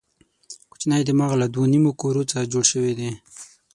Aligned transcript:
کوچنی 0.71 1.01
دماغ 1.09 1.31
له 1.41 1.47
دوو 1.53 1.63
نیمو 1.73 1.91
کرو 2.01 2.23
څخه 2.31 2.49
جوړ 2.51 2.63
شوی 2.71 2.93
دی. 2.99 3.09